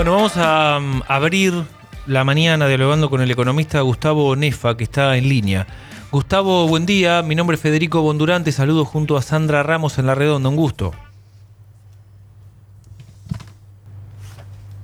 Bueno, 0.00 0.14
vamos 0.14 0.32
a 0.38 0.78
um, 0.78 1.02
abrir 1.08 1.52
la 2.06 2.24
mañana 2.24 2.66
dialogando 2.66 3.10
con 3.10 3.20
el 3.20 3.30
economista 3.30 3.82
Gustavo 3.82 4.34
Nefa, 4.34 4.74
que 4.74 4.84
está 4.84 5.14
en 5.18 5.28
línea. 5.28 5.66
Gustavo, 6.10 6.66
buen 6.68 6.86
día. 6.86 7.20
Mi 7.20 7.34
nombre 7.34 7.56
es 7.56 7.60
Federico 7.60 8.00
Bondurante. 8.00 8.50
Saludo 8.50 8.86
junto 8.86 9.18
a 9.18 9.20
Sandra 9.20 9.62
Ramos 9.62 9.98
en 9.98 10.06
La 10.06 10.14
Redonda. 10.14 10.48
Un 10.48 10.56
gusto. 10.56 10.94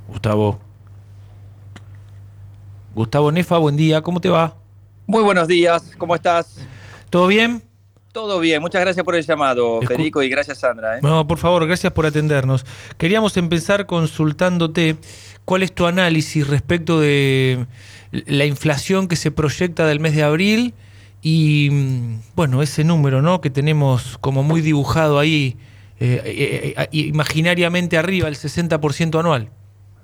Gustavo. 0.08 0.60
Gustavo 2.94 3.32
Nefa, 3.32 3.56
buen 3.56 3.78
día. 3.78 4.02
¿Cómo 4.02 4.20
te 4.20 4.28
va? 4.28 4.54
Muy 5.06 5.22
buenos 5.22 5.48
días. 5.48 5.92
¿Cómo 5.96 6.14
estás? 6.14 6.58
¿Todo 7.08 7.28
bien? 7.28 7.62
Todo 8.16 8.40
bien. 8.40 8.62
Muchas 8.62 8.80
gracias 8.80 9.04
por 9.04 9.14
el 9.14 9.26
llamado, 9.26 9.80
Escu- 9.82 9.88
Federico, 9.88 10.22
y 10.22 10.30
gracias, 10.30 10.56
Sandra. 10.60 10.96
¿eh? 10.96 11.00
No, 11.02 11.26
por 11.26 11.36
favor, 11.36 11.66
gracias 11.66 11.92
por 11.92 12.06
atendernos. 12.06 12.64
Queríamos 12.96 13.36
empezar 13.36 13.84
consultándote 13.84 14.96
cuál 15.44 15.62
es 15.62 15.74
tu 15.74 15.84
análisis 15.84 16.48
respecto 16.48 16.98
de 16.98 17.66
la 18.12 18.46
inflación 18.46 19.06
que 19.06 19.16
se 19.16 19.30
proyecta 19.30 19.86
del 19.86 20.00
mes 20.00 20.14
de 20.16 20.22
abril 20.22 20.72
y, 21.20 21.68
bueno, 22.34 22.62
ese 22.62 22.84
número, 22.84 23.20
¿no? 23.20 23.42
Que 23.42 23.50
tenemos 23.50 24.16
como 24.22 24.42
muy 24.42 24.62
dibujado 24.62 25.18
ahí, 25.18 25.58
eh, 26.00 26.74
eh, 26.78 26.88
imaginariamente 26.92 27.98
arriba, 27.98 28.28
el 28.28 28.36
60% 28.36 29.20
anual. 29.20 29.50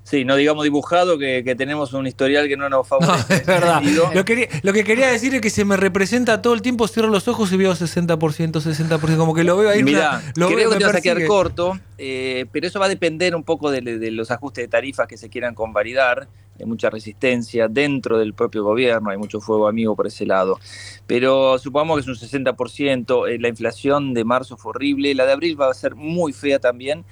Sí, 0.05 0.25
no 0.25 0.35
digamos 0.35 0.65
dibujado, 0.65 1.17
que, 1.17 1.45
que 1.45 1.55
tenemos 1.55 1.93
un 1.93 2.07
historial 2.09 2.49
que 2.49 2.57
no 2.57 2.69
nos 2.69 2.79
No, 2.79 2.85
favorece. 2.85 3.35
es 3.37 3.47
verdad. 3.47 3.83
Lo, 4.13 4.25
quería- 4.25 4.49
lo 4.63 4.73
que 4.73 4.83
quería 4.83 5.09
decir 5.09 5.33
es 5.35 5.41
que 5.41 5.49
se 5.49 5.65
me 5.65 5.77
representa 5.77 6.43
todo 6.43 6.55
el 6.55 6.61
tiempo, 6.63 6.89
cierro 6.89 7.09
los 7.09 7.29
ojos 7.29 7.53
y 7.53 7.57
veo 7.57 7.73
60%, 7.73 8.19
60%, 8.19 9.17
como 9.17 9.33
que 9.33 9.45
lo 9.45 9.57
veo 9.57 9.71
ahí. 9.71 9.83
Mirá, 9.85 10.21
una- 10.21 10.33
lo 10.37 10.47
creo 10.49 10.59
veo, 10.59 10.71
que 10.71 10.79
te 10.79 10.85
vas 10.85 10.97
a 10.97 11.01
quedar 11.01 11.25
corto, 11.27 11.79
eh, 11.99 12.47
pero 12.51 12.67
eso 12.67 12.81
va 12.81 12.87
a 12.87 12.89
depender 12.89 13.37
un 13.37 13.45
poco 13.45 13.71
de, 13.71 13.81
de 13.81 14.11
los 14.11 14.31
ajustes 14.33 14.65
de 14.65 14.69
tarifas 14.69 15.07
que 15.07 15.17
se 15.17 15.29
quieran 15.29 15.55
convalidar. 15.55 16.27
Hay 16.59 16.67
mucha 16.67 16.91
resistencia 16.91 17.69
dentro 17.69 18.19
del 18.19 18.35
propio 18.35 18.63
gobierno, 18.65 19.11
hay 19.11 19.17
mucho 19.19 19.41
fuego 19.41 19.69
amigo 19.69 19.95
por 19.97 20.07
ese 20.09 20.27
lado. 20.27 20.59
Pero 21.07 21.59
supongamos 21.59 21.97
que 21.97 22.01
es 22.03 22.09
un 22.09 22.17
60%, 22.17 23.27
eh, 23.29 23.39
la 23.39 23.49
inflación 23.49 24.15
de 24.15 24.25
marzo 24.25 24.57
fue 24.57 24.71
horrible, 24.71 25.15
la 25.15 25.27
de 25.27 25.33
abril 25.33 25.59
va 25.61 25.71
a 25.71 25.75
ser 25.75 25.95
muy 25.95 26.33
fea 26.33 26.59
también. 26.59 27.05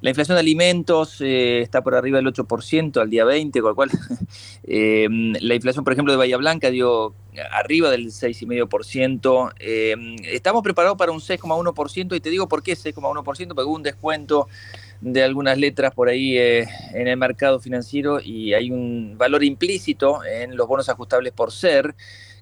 La 0.00 0.10
inflación 0.10 0.36
de 0.36 0.40
alimentos 0.40 1.20
eh, 1.20 1.60
está 1.60 1.82
por 1.82 1.94
arriba 1.94 2.18
del 2.18 2.26
8% 2.26 3.00
al 3.00 3.10
día 3.10 3.24
20, 3.24 3.60
con 3.60 3.70
lo 3.70 3.74
cual 3.74 3.90
eh, 4.64 5.06
la 5.10 5.54
inflación, 5.54 5.84
por 5.84 5.92
ejemplo, 5.92 6.12
de 6.12 6.18
Bahía 6.18 6.36
Blanca 6.36 6.70
dio 6.70 7.14
arriba 7.50 7.90
del 7.90 8.06
6,5%. 8.06 9.52
Eh, 9.58 9.94
estamos 10.24 10.62
preparados 10.62 10.96
para 10.96 11.12
un 11.12 11.20
6,1% 11.20 12.16
y 12.16 12.20
te 12.20 12.30
digo 12.30 12.48
por 12.48 12.62
qué 12.62 12.72
6,1%, 12.72 13.22
porque 13.22 13.64
hubo 13.64 13.74
un 13.74 13.82
descuento 13.82 14.48
de 15.00 15.22
algunas 15.22 15.58
letras 15.58 15.92
por 15.94 16.08
ahí 16.08 16.38
eh, 16.38 16.66
en 16.92 17.08
el 17.08 17.16
mercado 17.16 17.60
financiero 17.60 18.20
y 18.20 18.54
hay 18.54 18.70
un 18.70 19.16
valor 19.18 19.44
implícito 19.44 20.24
en 20.24 20.56
los 20.56 20.66
bonos 20.66 20.88
ajustables 20.88 21.32
por 21.32 21.52
ser 21.52 21.94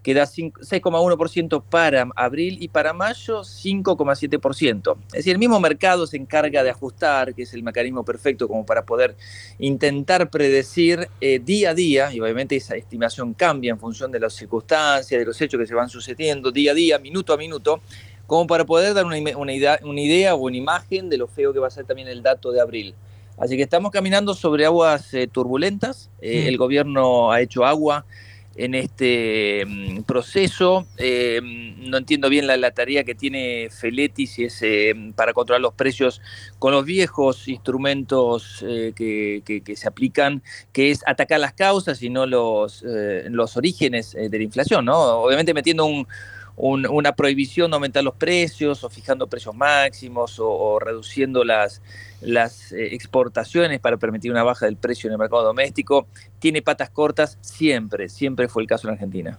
que 0.04 0.12
da 0.12 0.26
5 0.26 0.60
6,1% 0.60 1.64
para 1.68 2.06
abril 2.14 2.58
y 2.60 2.68
para 2.68 2.92
mayo 2.92 3.40
5,7%. 3.40 4.96
Es 5.06 5.12
decir, 5.12 5.32
el 5.32 5.38
mismo 5.38 5.58
mercado 5.58 6.06
se 6.06 6.18
encarga 6.18 6.62
de 6.62 6.68
ajustar, 6.68 7.34
que 7.34 7.42
es 7.42 7.54
el 7.54 7.62
mecanismo 7.62 8.04
perfecto 8.04 8.46
como 8.46 8.66
para 8.66 8.84
poder 8.84 9.16
intentar 9.58 10.28
predecir 10.28 11.08
eh, 11.22 11.40
día 11.42 11.70
a 11.70 11.74
día, 11.74 12.12
y 12.12 12.20
obviamente 12.20 12.54
esa 12.54 12.76
estimación 12.76 13.32
cambia 13.32 13.70
en 13.70 13.80
función 13.80 14.12
de 14.12 14.20
las 14.20 14.34
circunstancias, 14.34 15.18
de 15.18 15.24
los 15.24 15.40
hechos 15.40 15.58
que 15.58 15.66
se 15.66 15.74
van 15.74 15.88
sucediendo 15.88 16.52
día 16.52 16.72
a 16.72 16.74
día, 16.74 16.98
minuto 16.98 17.32
a 17.32 17.38
minuto, 17.38 17.80
como 18.26 18.46
para 18.46 18.66
poder 18.66 18.92
dar 18.92 19.06
una, 19.06 19.18
idea, 19.18 19.80
una 19.82 20.00
idea 20.02 20.34
o 20.34 20.38
una 20.38 20.56
imagen 20.56 21.08
de 21.08 21.16
lo 21.16 21.28
feo 21.28 21.54
que 21.54 21.58
va 21.58 21.68
a 21.68 21.70
ser 21.70 21.86
también 21.86 22.08
el 22.08 22.22
dato 22.22 22.52
de 22.52 22.60
abril. 22.60 22.94
Así 23.38 23.56
que 23.56 23.62
estamos 23.62 23.90
caminando 23.90 24.34
sobre 24.34 24.66
aguas 24.66 25.12
eh, 25.14 25.26
turbulentas. 25.26 26.10
Eh, 26.20 26.44
Mm. 26.44 26.48
El 26.48 26.56
gobierno 26.58 27.32
ha 27.32 27.40
hecho 27.40 27.64
agua 27.64 28.04
en 28.56 28.74
este 28.74 29.64
mm, 29.66 30.02
proceso. 30.02 30.86
Eh, 30.96 31.40
mm, 31.42 31.90
no 31.90 31.98
entiendo 31.98 32.28
bien 32.28 32.46
la, 32.46 32.70
tarea 32.70 33.04
que 33.04 33.14
tiene 33.14 33.68
Feletti, 33.70 34.26
si 34.26 34.44
es 34.44 34.60
eh, 34.62 34.94
para 35.14 35.32
controlar 35.32 35.60
los 35.60 35.74
precios 35.74 36.20
con 36.58 36.72
los 36.72 36.84
viejos 36.84 37.46
instrumentos 37.48 38.64
eh, 38.66 38.92
que, 38.94 39.76
se 39.76 39.88
aplican, 39.88 40.42
que 40.72 40.90
es 40.90 41.02
atacar 41.06 41.40
las 41.40 41.52
causas 41.52 42.02
y 42.02 42.10
no 42.10 42.26
los, 42.26 42.82
los 42.84 43.56
orígenes 43.56 44.12
de 44.12 44.30
la 44.38 44.44
inflación, 44.44 44.84
¿no? 44.84 44.98
Obviamente 45.22 45.54
metiendo 45.54 45.84
un, 45.86 46.06
un- 46.56 46.86
una 46.86 47.12
prohibición 47.14 47.70
de 47.70 47.74
aumentar 47.76 48.04
los 48.04 48.14
precios 48.14 48.84
o 48.84 48.88
fijando 48.90 49.26
precios 49.26 49.54
máximos 49.54 50.36
o 50.38 50.78
reduciendo 50.78 51.44
las, 51.44 51.82
las 52.24 52.72
eh, 52.72 52.94
exportaciones 52.94 53.80
para 53.80 53.96
permitir 53.96 54.30
una 54.30 54.42
baja 54.42 54.66
del 54.66 54.76
precio 54.76 55.08
en 55.08 55.12
el 55.12 55.18
mercado 55.18 55.42
doméstico. 55.44 56.06
Tiene 56.38 56.62
patas 56.62 56.90
cortas 56.90 57.38
siempre, 57.40 58.08
siempre 58.08 58.48
fue 58.48 58.62
el 58.62 58.68
caso 58.68 58.88
en 58.88 58.94
Argentina. 58.94 59.38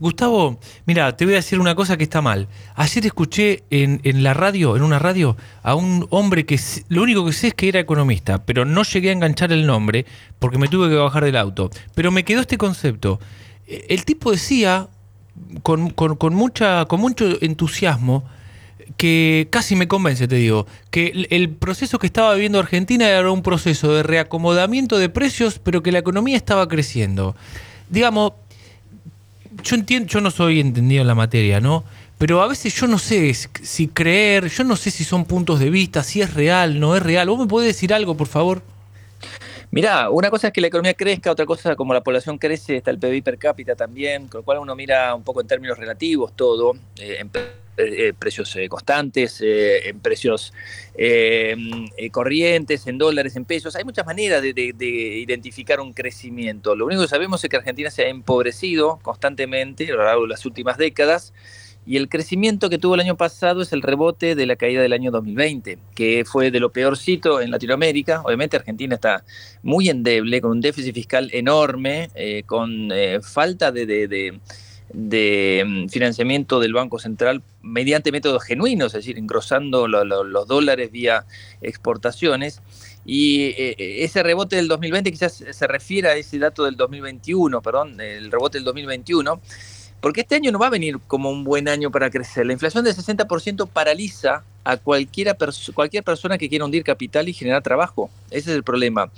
Gustavo, 0.00 0.58
mira, 0.86 1.16
te 1.16 1.24
voy 1.24 1.34
a 1.34 1.36
decir 1.36 1.58
una 1.60 1.74
cosa 1.74 1.96
que 1.96 2.04
está 2.04 2.20
mal. 2.22 2.48
Ayer 2.74 3.06
escuché 3.06 3.62
en, 3.70 4.00
en 4.04 4.22
la 4.22 4.34
radio, 4.34 4.76
en 4.76 4.82
una 4.82 4.98
radio, 4.98 5.36
a 5.62 5.74
un 5.74 6.06
hombre 6.10 6.44
que 6.46 6.58
lo 6.88 7.02
único 7.02 7.24
que 7.24 7.32
sé 7.32 7.48
es 7.48 7.54
que 7.54 7.68
era 7.68 7.80
economista, 7.80 8.44
pero 8.44 8.64
no 8.64 8.82
llegué 8.82 9.10
a 9.10 9.12
enganchar 9.12 9.52
el 9.52 9.66
nombre 9.66 10.06
porque 10.38 10.58
me 10.58 10.68
tuve 10.68 10.88
que 10.88 10.96
bajar 10.96 11.24
del 11.24 11.36
auto. 11.36 11.70
Pero 11.94 12.10
me 12.10 12.24
quedó 12.24 12.40
este 12.40 12.58
concepto. 12.58 13.20
Eh, 13.66 13.86
El 13.90 14.04
tipo 14.04 14.30
decía 14.32 14.88
con- 15.62 15.90
con 15.90 16.34
mucha, 16.34 16.84
con 16.86 17.00
mucho 17.00 17.38
entusiasmo 17.40 18.24
que 18.96 19.48
casi 19.50 19.76
me 19.76 19.88
convence, 19.88 20.28
te 20.28 20.36
digo, 20.36 20.66
que 20.90 21.26
el, 21.30 21.50
proceso 21.50 21.98
que 21.98 22.06
estaba 22.06 22.34
viviendo 22.34 22.58
Argentina 22.58 23.08
era 23.08 23.30
un 23.30 23.42
proceso 23.42 23.92
de 23.92 24.02
reacomodamiento 24.02 24.98
de 24.98 25.08
precios, 25.08 25.58
pero 25.58 25.82
que 25.82 25.92
la 25.92 25.98
economía 25.98 26.36
estaba 26.36 26.68
creciendo. 26.68 27.36
Digamos, 27.88 28.32
yo 29.62 29.76
entiendo, 29.76 30.08
yo 30.08 30.20
no 30.20 30.30
soy 30.30 30.60
entendido 30.60 31.02
en 31.02 31.06
la 31.06 31.14
materia, 31.14 31.60
¿no? 31.60 31.84
Pero 32.18 32.40
a 32.40 32.46
veces 32.46 32.74
yo 32.74 32.86
no 32.86 32.98
sé 32.98 33.34
si 33.34 33.88
creer, 33.88 34.48
yo 34.48 34.64
no 34.64 34.76
sé 34.76 34.90
si 34.90 35.04
son 35.04 35.24
puntos 35.24 35.58
de 35.58 35.70
vista, 35.70 36.02
si 36.02 36.20
es 36.20 36.34
real, 36.34 36.78
no 36.78 36.94
es 36.96 37.02
real. 37.02 37.28
¿Vos 37.28 37.38
me 37.38 37.46
podés 37.46 37.66
decir 37.66 37.92
algo, 37.92 38.16
por 38.16 38.28
favor? 38.28 38.62
Mirá, 39.72 40.10
una 40.10 40.28
cosa 40.30 40.48
es 40.48 40.52
que 40.52 40.60
la 40.60 40.66
economía 40.66 40.92
crezca, 40.92 41.30
otra 41.30 41.46
cosa 41.46 41.74
como 41.76 41.94
la 41.94 42.02
población 42.02 42.36
crece, 42.36 42.76
está 42.76 42.90
el 42.90 42.98
PBI 42.98 43.22
per 43.22 43.38
cápita 43.38 43.74
también, 43.74 44.28
con 44.28 44.40
lo 44.40 44.44
cual 44.44 44.58
uno 44.58 44.76
mira 44.76 45.14
un 45.14 45.22
poco 45.22 45.40
en 45.40 45.46
términos 45.46 45.78
relativos 45.78 46.36
todo, 46.36 46.74
eh, 46.98 47.16
en 47.20 47.30
eh, 47.76 48.12
precios 48.18 48.54
eh, 48.56 48.68
constantes, 48.68 49.40
eh, 49.40 49.88
en 49.88 50.00
precios 50.00 50.52
eh, 50.94 51.56
eh, 51.96 52.10
corrientes, 52.10 52.86
en 52.86 52.98
dólares, 52.98 53.36
en 53.36 53.44
pesos. 53.44 53.76
Hay 53.76 53.84
muchas 53.84 54.06
maneras 54.06 54.42
de, 54.42 54.52
de- 54.52 54.72
de 54.72 54.86
identificar 54.86 55.80
un 55.80 55.92
crecimiento. 55.92 56.74
Lo 56.76 56.86
único 56.86 57.02
que 57.02 57.08
sabemos 57.08 57.42
es 57.42 57.50
que 57.50 57.56
Argentina 57.56 57.90
se 57.90 58.04
ha 58.04 58.08
empobrecido 58.08 58.98
constantemente 59.02 59.90
a 59.90 59.94
lo 59.96 60.04
largo 60.04 60.22
de 60.22 60.28
las 60.28 60.44
últimas 60.46 60.76
décadas. 60.78 61.32
Y 61.84 61.96
el 61.96 62.08
crecimiento 62.08 62.70
que 62.70 62.78
tuvo 62.78 62.94
el 62.94 63.00
año 63.00 63.16
pasado 63.16 63.60
es 63.60 63.72
el 63.72 63.82
rebote 63.82 64.36
de 64.36 64.46
la 64.46 64.54
caída 64.54 64.80
del 64.82 64.92
año 64.92 65.10
2020, 65.10 65.78
que 65.96 66.24
fue 66.24 66.52
de 66.52 66.60
lo 66.60 66.70
peorcito 66.70 67.40
en 67.40 67.50
Latinoamérica. 67.50 68.22
Obviamente 68.24 68.56
Argentina 68.56 68.94
está 68.94 69.24
muy 69.64 69.88
endeble, 69.88 70.40
con 70.40 70.52
un 70.52 70.60
déficit 70.60 70.94
fiscal 70.94 71.28
enorme, 71.32 72.08
eh, 72.14 72.44
con 72.46 72.92
eh, 72.92 73.18
falta 73.20 73.72
de- 73.72 74.38
de- 74.92 75.64
mm, 75.66 75.88
financiamiento 75.88 76.60
del 76.60 76.72
Banco 76.72 76.98
Central 76.98 77.42
mediante 77.62 78.12
métodos 78.12 78.44
genuinos, 78.44 78.88
es 78.94 79.04
decir, 79.04 79.18
engrosando 79.18 79.88
lo- 79.88 80.04
lo- 80.04 80.24
los 80.24 80.46
dólares 80.46 80.90
vía 80.90 81.24
exportaciones. 81.60 82.60
Y 83.04 83.54
eh, 83.56 84.04
ese 84.04 84.22
rebote 84.22 84.56
del 84.56 84.68
2020 84.68 85.10
quizás 85.10 85.44
se 85.50 85.66
refiere 85.66 86.08
a 86.08 86.14
ese 86.16 86.38
dato 86.38 86.64
del 86.64 86.76
2021, 86.76 87.60
perdón, 87.60 88.00
el 88.00 88.30
rebote 88.30 88.58
del 88.58 88.64
2021, 88.64 89.40
porque 90.02 90.22
este 90.22 90.34
año 90.34 90.50
no 90.50 90.58
va 90.58 90.66
a 90.66 90.70
venir 90.70 90.98
como 91.06 91.30
un 91.30 91.44
buen 91.44 91.68
año 91.68 91.92
para 91.92 92.10
crecer. 92.10 92.44
La 92.44 92.52
inflación 92.52 92.84
del 92.84 92.94
60% 92.94 93.68
paraliza 93.68 94.42
a 94.64 94.76
cualquiera 94.76 95.36
cualquier 95.72 96.02
persona 96.02 96.36
que 96.36 96.48
quiera 96.48 96.64
hundir 96.64 96.82
capital 96.82 97.28
y 97.28 97.32
generar 97.32 97.62
trabajo. 97.62 98.10
Ese 98.28 98.50
es 98.50 98.56
el 98.56 98.64
problema. 98.64 99.10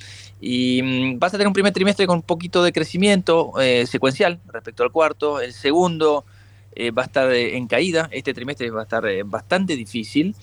Y 0.43 0.83
mm, 0.83 1.19
vas 1.19 1.33
a 1.33 1.39
tener 1.39 1.47
un 1.47 1.55
primer 1.55 1.73
trimestre 1.73 2.07
con 2.07 2.17
un 2.17 2.23
poquito 2.23 2.63
de 2.63 2.73
crecimiento 2.73 3.55
eh, 3.63 3.87
secuencial 3.87 4.41
respecto 4.53 4.83
al 4.83 4.93
cuarto. 4.93 5.41
El 5.41 5.55
segundo 5.55 6.27
eh, 6.77 6.91
va 6.91 7.03
a 7.03 7.07
estar 7.07 7.33
eh, 7.33 7.57
en 7.57 7.67
caída. 7.67 8.09
Este 8.11 8.35
trimestre 8.35 8.71
va 8.71 8.81
a 8.81 8.83
estar 8.85 9.07
eh, 9.07 9.23
bastante 9.25 9.77
difícil. 9.77 10.35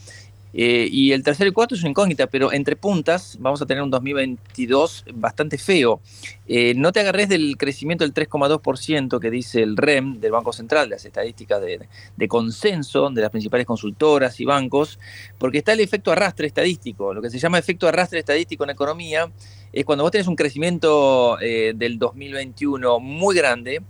Eh, 0.54 0.90
y 0.92 1.14
el 1.14 1.24
tercero 1.24 1.50
y 1.50 1.54
cuarto 1.54 1.76
es 1.76 1.82
una 1.82 1.92
incógnita, 1.92 2.28
pero 2.28 2.52
entre 2.52 2.76
puntas 2.76 3.38
vamos 3.40 3.62
a 3.62 3.66
tener 3.66 3.84
un 3.84 3.90
2022 3.90 5.06
bastante 5.14 5.58
feo. 5.58 6.02
Eh, 6.48 6.74
no 6.76 6.92
te 6.92 7.00
agarres 7.00 7.30
del 7.30 7.56
crecimiento 7.58 8.04
del 8.04 8.14
3,2% 8.14 9.20
que 9.20 9.32
dice 9.32 9.62
el 9.62 9.78
REM 9.78 10.20
del 10.20 10.32
Banco 10.32 10.52
Central, 10.52 10.90
las 10.90 11.06
estadísticas 11.06 11.62
de, 11.62 12.28
consenso 12.28 13.10
de 13.10 13.22
las 13.22 13.32
principales 13.32 13.66
consultoras 13.66 14.40
y 14.40 14.46
bancos, 14.46 15.00
porque 15.38 15.60
está 15.60 15.74
el 15.74 15.80
efecto 15.80 16.12
arrastre 16.12 16.48
estadístico. 16.48 17.14
Lo 17.14 17.22
que 17.22 17.30
se 17.30 17.40
llama 17.40 17.58
efecto 17.58 17.88
arrastre 17.88 18.20
estadístico 18.20 18.64
en 18.64 18.72
economía 18.72 19.32
es 19.72 19.86
cuando 19.86 20.04
vos 20.04 20.12
tenés 20.12 20.28
un 20.28 20.36
crecimiento 20.36 21.40
eh, 21.40 21.74
del 21.76 21.98
2021 21.98 23.00
muy 23.00 23.36
grande, 23.36 23.82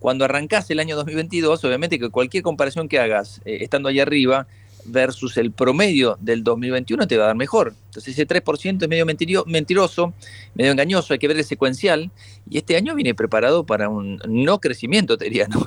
cuando 0.00 0.24
arrancás 0.24 0.70
el 0.70 0.78
año 0.78 0.96
2022, 0.96 1.64
obviamente 1.64 1.98
que 1.98 2.08
cualquier 2.10 2.42
comparación 2.42 2.88
que 2.88 3.00
hagas 3.00 3.40
estando 3.44 3.88
ahí 3.88 3.98
arriba, 3.98 4.46
versus 4.90 5.36
el 5.36 5.52
promedio 5.52 6.16
del 6.20 6.44
2021 6.44 7.06
te 7.06 7.16
va 7.16 7.24
a 7.24 7.26
dar 7.28 7.36
mejor. 7.36 7.74
Entonces 7.86 8.14
ese 8.14 8.26
3% 8.26 8.82
es 8.82 8.88
medio 8.88 9.06
mentiroso, 9.46 10.14
medio 10.54 10.72
engañoso, 10.72 11.12
hay 11.12 11.18
que 11.18 11.28
ver 11.28 11.36
el 11.36 11.44
secuencial. 11.44 12.10
Y 12.48 12.58
este 12.58 12.76
año 12.76 12.94
viene 12.94 13.14
preparado 13.14 13.64
para 13.64 13.88
un 13.88 14.20
no 14.26 14.60
crecimiento, 14.60 15.16
te 15.16 15.26
diría. 15.26 15.46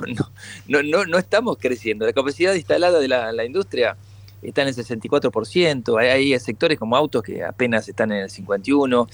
No, 0.66 0.82
no, 0.82 0.82
no, 0.82 1.04
no, 1.06 1.18
estamos 1.18 1.56
creciendo. 1.58 2.06
La 2.06 2.12
capacidad 2.12 2.54
instalada 2.54 2.98
de 3.00 3.08
la, 3.08 3.32
la 3.32 3.44
industria 3.44 3.96
está 4.42 4.62
en 4.62 4.68
el 4.68 4.74
64%. 4.74 5.98
Hay, 5.98 6.32
hay 6.32 6.40
sectores 6.40 6.78
como 6.78 6.96
autos 6.96 7.22
que 7.22 7.44
apenas 7.44 7.88
están 7.88 8.12
en 8.12 8.22
el 8.24 8.30
51%. 8.30 9.08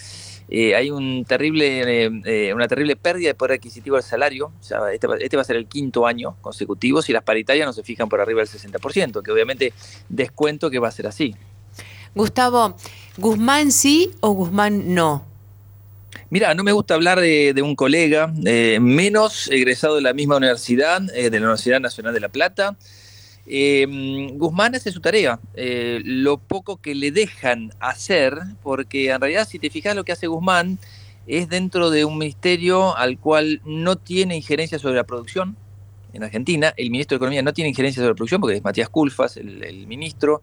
Eh, 0.51 0.75
hay 0.75 0.91
un 0.91 1.27
terrible, 1.27 2.07
eh, 2.07 2.11
eh, 2.25 2.55
una 2.55 2.67
terrible 2.69 2.97
pérdida 2.97 3.29
de 3.29 3.35
poder 3.35 3.57
adquisitivo 3.57 3.97
del 3.97 4.05
salario. 4.05 4.51
este, 4.93 5.07
este, 5.21 5.37
va 5.37 5.43
a 5.43 5.45
ser 5.45 5.57
el 5.57 5.67
quinto 5.67 6.07
año 6.07 6.37
consecutivo 6.41 7.03
si 7.03 7.13
las 7.13 7.23
paritarias 7.23 7.67
no 7.67 7.73
se 7.75 7.83
fijan 7.83 8.09
por 8.09 8.21
arriba 8.21 8.41
del 8.41 8.49
60%, 8.49 9.23
que 9.23 9.31
obviamente 9.31 9.75
descuento 10.09 10.71
que 10.71 10.79
va 10.79 10.89
a 10.89 10.93
ser 10.93 11.07
así. 11.07 11.37
Gustavo, 12.15 12.75
¿Guzmán 13.19 13.71
sí 13.71 14.11
o 14.21 14.31
Guzmán 14.31 14.95
no? 14.95 15.25
Mira, 16.31 16.55
no 16.55 16.65
me 16.65 16.73
gusta 16.73 16.95
hablar 16.95 17.21
de, 17.21 17.53
de 17.55 17.63
un 17.63 17.75
colega, 17.77 18.27
menos 18.81 19.49
egresado 19.49 19.97
de 19.97 20.03
la 20.03 20.13
misma 20.13 20.37
universidad, 20.37 21.01
de 21.01 21.31
la 21.31 21.39
Universidad 21.39 21.81
Nacional 21.81 22.13
de 22.13 22.21
La 22.21 22.29
Plata. 22.29 22.77
Eh, 23.51 23.87
Guzmán 24.35 24.75
hace 24.75 24.93
su 24.93 25.01
tarea, 25.01 25.41
eh, 25.55 26.03
lo 26.05 26.37
poco 26.37 26.77
que 26.77 26.95
le 26.95 27.11
dejan 27.11 27.73
hacer, 27.81 28.37
porque 28.63 29.11
en 29.11 29.21
realidad 29.21 29.49
si 29.49 29.59
te 29.59 29.71
fijas 29.71 29.97
lo 29.97 30.05
que 30.05 30.13
hace 30.13 30.27
Guzmán 30.27 30.79
es 31.27 31.49
dentro 31.49 31.89
de 31.89 32.05
un 32.05 32.19
ministerio 32.19 32.95
al 32.97 33.19
cual 33.19 33.63
no 33.65 33.97
tiene 33.97 34.37
injerencia 34.37 34.79
sobre 34.79 34.97
la 34.97 35.05
producción. 35.05 35.57
En 36.13 36.25
Argentina, 36.25 36.75
el 36.77 36.91
ministro 36.91 37.15
de 37.15 37.19
Economía 37.19 37.43
no 37.43 37.53
tiene 37.53 37.69
injerencia 37.71 38.01
sobre 38.01 38.11
la 38.11 38.17
producción 38.17 38.41
porque 38.41 38.57
es 38.57 38.65
Matías 38.65 38.89
Culfas, 38.89 39.37
el, 39.37 39.87
ministro. 39.87 40.41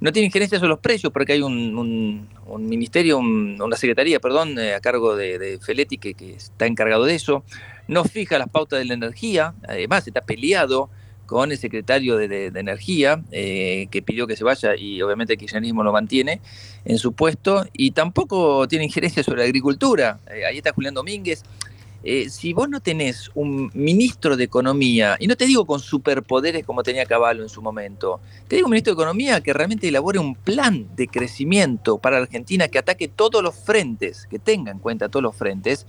No 0.00 0.12
tiene 0.12 0.26
injerencia 0.26 0.58
sobre 0.58 0.70
los 0.70 0.78
precios 0.78 1.12
porque 1.12 1.32
hay 1.34 1.42
un, 1.42 2.28
ministerio, 2.58 3.18
una 3.18 3.76
secretaría, 3.76 4.20
perdón, 4.20 4.58
eh, 4.58 4.74
a 4.74 4.80
cargo 4.80 5.16
de, 5.16 5.38
de 5.38 5.58
Feletti 5.58 5.98
que, 5.98 6.14
que, 6.14 6.34
está 6.34 6.66
encargado 6.66 7.04
de 7.04 7.16
eso. 7.16 7.44
No 7.88 8.04
fija 8.04 8.38
las 8.38 8.48
pautas 8.48 8.78
de 8.78 8.84
la 8.84 8.94
energía, 8.94 9.54
además 9.68 10.06
está 10.06 10.20
peleado 10.20 10.90
con 11.30 11.52
el 11.52 11.58
secretario 11.58 12.16
de, 12.16 12.46
Energía, 12.46 13.22
eh, 13.30 13.86
que 13.92 14.02
pidió 14.02 14.26
que 14.26 14.34
se 14.34 14.42
vaya 14.42 14.74
y 14.74 15.00
obviamente 15.00 15.34
el 15.34 15.38
kirchnerismo 15.38 15.84
lo 15.84 15.92
mantiene 15.92 16.40
en 16.84 16.98
su 16.98 17.12
puesto, 17.12 17.64
y 17.72 17.92
tampoco 17.92 18.66
tiene 18.66 18.86
injerencia 18.86 19.22
sobre 19.22 19.44
agricultura. 19.44 20.18
Eh, 20.28 20.44
ahí 20.44 20.56
está 20.56 20.72
Julián 20.72 20.92
Domínguez. 20.92 21.44
Eh, 22.02 22.30
si 22.30 22.52
vos 22.52 22.68
no 22.68 22.80
tenés 22.80 23.30
un 23.34 23.70
ministro 23.74 24.36
de 24.36 24.42
Economía, 24.42 25.16
y 25.20 25.28
no 25.28 25.36
te 25.36 25.46
digo 25.46 25.66
con 25.66 25.78
superpoderes 25.78 26.66
como 26.66 26.82
tenía 26.82 27.06
Caballo 27.06 27.44
en 27.44 27.48
su 27.48 27.62
momento, 27.62 28.20
te 28.48 28.56
digo 28.56 28.66
un 28.66 28.72
ministro 28.72 28.92
de 28.92 29.00
Economía 29.00 29.40
que 29.40 29.52
realmente 29.52 29.86
elabore 29.86 30.18
un 30.18 30.34
plan 30.34 30.88
de 30.96 31.06
crecimiento 31.06 31.98
para 31.98 32.16
Argentina 32.16 32.66
que 32.66 32.78
ataque 32.78 33.06
todos 33.06 33.40
los 33.40 33.54
frentes, 33.54 34.26
que 34.28 34.40
tenga 34.40 34.72
en 34.72 34.80
cuenta 34.80 35.08
todos 35.08 35.22
los 35.22 35.36
frentes, 35.36 35.86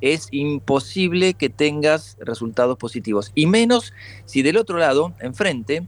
es 0.00 0.28
imposible 0.30 1.34
que 1.34 1.48
tengas 1.48 2.16
resultados 2.20 2.76
positivos. 2.76 3.32
Y 3.34 3.46
menos 3.46 3.92
si 4.24 4.42
del 4.42 4.56
otro 4.56 4.78
lado, 4.78 5.14
enfrente, 5.20 5.86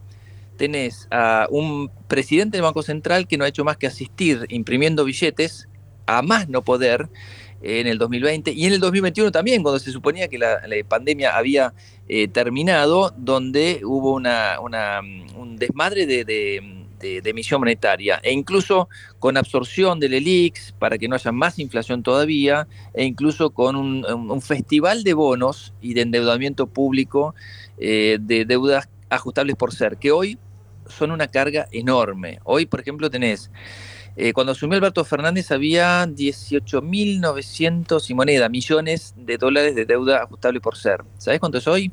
tenés 0.57 1.07
a 1.11 1.47
un 1.51 1.91
presidente 2.09 2.57
del 2.57 2.63
Banco 2.63 2.83
Central 2.83 3.29
que 3.29 3.37
no 3.37 3.45
ha 3.45 3.49
hecho 3.49 3.65
más 3.65 3.77
que 3.77 3.87
asistir 3.87 4.47
imprimiendo 4.49 5.05
billetes 5.05 5.69
a 6.07 6.23
más 6.23 6.49
no 6.49 6.63
poder 6.63 7.09
en 7.63 7.87
el 7.87 7.99
2020 7.99 8.53
y 8.53 8.67
en 8.67 8.75
el 8.75 8.81
2021 8.81 9.33
también, 9.33 9.63
cuando 9.63 9.79
se 9.79 9.91
suponía 9.91 10.29
que 10.29 10.39
la, 10.39 10.61
pandemia 10.89 11.37
había 11.37 11.75
eh, 12.09 12.29
terminado, 12.29 13.13
donde 13.17 13.81
hubo 13.85 14.15
una, 14.15 14.59
un 14.61 15.57
desmadre 15.57 16.07
de 16.07 16.25
de, 16.25 16.86
emisión 17.01 17.61
monetaria 17.61 18.21
e 18.23 18.33
incluso 18.33 18.89
con 19.19 19.37
absorción 19.37 20.01
del 20.01 20.15
ELIX 20.15 20.73
para 20.79 20.97
que 20.99 21.09
no 21.09 21.17
haya 21.17 21.33
más 21.33 21.59
inflación 21.59 22.03
todavía 22.03 22.67
e 22.95 23.05
incluso 23.05 23.51
con 23.51 23.77
un, 23.77 24.43
festival 24.43 25.03
de 25.03 25.15
bonos 25.15 25.73
y 25.81 25.95
de 25.95 26.03
endeudamiento 26.03 26.67
público 26.67 27.35
eh, 27.79 28.19
de 28.21 28.45
deudas 28.45 28.89
ajustables 29.09 29.57
por 29.57 29.73
ser, 29.73 29.97
que 29.97 30.13
hoy 30.13 30.39
son 30.89 31.11
una 31.11 31.29
carga 31.29 31.69
enorme. 31.73 32.39
Hoy, 32.45 32.67
por 32.67 32.81
ejemplo, 32.81 33.11
tenés, 33.11 33.51
eh, 34.17 34.33
cuando 34.33 34.53
asumió 34.53 34.77
Alberto 34.77 35.05
Fernández 35.05 35.51
había 35.51 36.07
18.900 36.07 38.11
y 38.11 38.15
moneda, 38.15 38.49
millones 38.49 39.15
de 39.17 39.37
dólares 39.37 39.75
de 39.75 39.85
deuda 39.85 40.23
ajustable 40.23 40.61
por 40.61 40.77
ser. 40.77 41.03
¿Sabés 41.19 41.41
cuánto 41.41 41.59
es 41.59 41.67
hoy? 41.67 41.91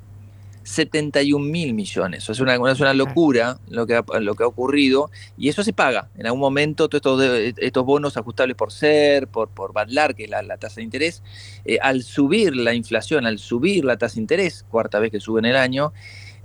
71 0.63 1.45
mil 1.45 1.73
millones. 1.73 2.29
Es 2.29 2.39
una, 2.39 2.55
es 2.55 2.79
una 2.79 2.93
locura 2.93 3.57
lo 3.69 3.85
que, 3.85 3.95
ha, 3.95 4.03
lo 4.19 4.35
que 4.35 4.43
ha 4.43 4.47
ocurrido 4.47 5.09
y 5.37 5.49
eso 5.49 5.63
se 5.63 5.73
paga. 5.73 6.09
En 6.17 6.25
algún 6.25 6.39
momento 6.39 6.89
todos 6.89 7.21
estos, 7.21 7.63
estos 7.63 7.85
bonos 7.85 8.17
ajustables 8.17 8.55
por 8.55 8.71
ser, 8.71 9.27
por, 9.27 9.49
por 9.49 9.73
Badlar, 9.73 10.15
que 10.15 10.25
es 10.25 10.29
la, 10.29 10.57
tasa 10.57 10.77
de 10.77 10.83
interés, 10.83 11.23
eh, 11.65 11.79
al 11.81 12.03
subir 12.03 12.55
la 12.55 12.73
inflación, 12.73 13.25
al 13.25 13.39
subir 13.39 13.85
la 13.85 13.97
tasa 13.97 14.15
de 14.15 14.21
interés, 14.21 14.65
cuarta 14.69 14.99
vez 14.99 15.11
que 15.11 15.19
sube 15.19 15.39
en 15.39 15.45
el 15.45 15.55
año, 15.55 15.93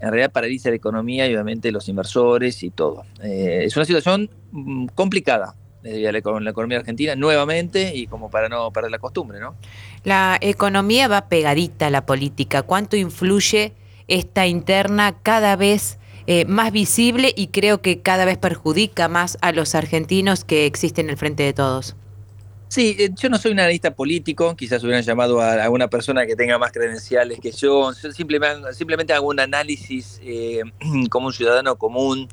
en 0.01 0.11
realidad 0.11 0.33
paraliza 0.33 0.71
la 0.71 0.77
economía 0.77 1.27
y 1.27 1.33
obviamente 1.33 1.73
los 1.73 1.89
inversores 1.89 2.63
y 2.63 2.71
todo. 2.71 3.05
Eh, 3.23 3.63
es 3.65 3.77
una 3.77 3.85
situación 3.85 4.31
mm, 4.53 4.87
complicada 4.95 5.55
con 6.23 6.45
la 6.45 6.51
economía 6.51 6.79
argentina 6.79 7.15
nuevamente 7.15 7.95
y 7.95 8.07
como 8.07 8.31
para 8.31 8.49
no 8.49 8.71
perder 8.73 8.91
la 8.91 8.99
costumbre, 8.99 9.41
¿no? 9.41 9.55
La 10.05 10.37
economía 10.41 11.09
va 11.09 11.29
pegadita 11.29 11.87
a 11.87 11.91
la 11.91 12.05
política. 12.05 12.63
¿Cuánto 12.63 12.97
influye 12.97 13.73
esta 14.09 14.47
interna 14.47 15.19
cada 15.23 15.57
vez 15.57 15.99
eh, 16.27 16.45
más 16.45 16.73
visible 16.73 17.33
y 17.35 17.49
creo 17.49 17.81
que 17.81 18.03
cada 18.03 18.25
vez 18.25 18.37
perjudica 18.37 19.09
más 19.09 19.39
a 19.41 19.53
los 19.53 19.75
argentinos 19.75 20.45
que 20.45 20.67
existen 20.67 21.07
en 21.07 21.11
el 21.11 21.17
frente 21.17 21.43
de 21.43 21.53
todos. 21.53 21.97
Sí, 22.69 22.97
eh, 22.99 23.11
yo 23.17 23.31
no 23.31 23.39
soy 23.39 23.53
un 23.53 23.61
analista 23.61 23.95
político, 23.95 24.55
quizás 24.55 24.85
hubieran 24.85 25.03
llamado 25.03 25.41
a 25.41 25.53
alguna 25.65 25.89
persona 25.89 26.27
que 26.27 26.37
tenga 26.37 26.59
más 26.59 26.71
credenciales 26.71 27.41
que 27.41 27.51
yo, 27.51 27.95
simplemente, 27.95 28.75
simplemente 28.75 29.15
hago 29.15 29.29
un 29.29 29.41
análisis 29.41 30.21
eh, 30.23 30.61
como 31.11 31.29
un 31.29 31.33
ciudadano 31.33 31.77
común 31.77 32.29